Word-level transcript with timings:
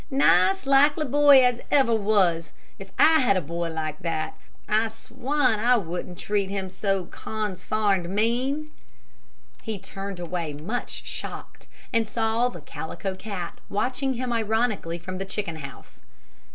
"Nice, 0.09 0.65
likely 0.65 1.05
boy 1.05 1.45
as 1.45 1.61
ever 1.69 1.93
was. 1.95 2.51
If 2.79 2.91
I 2.97 3.19
had 3.19 3.37
a 3.37 3.39
boy 3.41 3.69
like 3.69 3.99
that, 3.99 4.35
I 4.67 4.87
swan 4.87 5.59
I 5.59 5.77
wouldn't 5.77 6.17
treat 6.17 6.49
him 6.49 6.71
so 6.71 7.05
con 7.05 7.55
sarned 7.55 8.09
mean!" 8.09 8.71
He 9.61 9.77
turned 9.77 10.19
away 10.19 10.53
much 10.53 11.05
shocked, 11.05 11.67
and 11.93 12.07
saw 12.07 12.49
the 12.49 12.61
Calico 12.61 13.13
Cat 13.13 13.59
watching 13.69 14.15
him 14.15 14.33
ironically 14.33 14.97
from 14.97 15.19
the 15.19 15.23
chicken 15.25 15.57
house. 15.57 15.99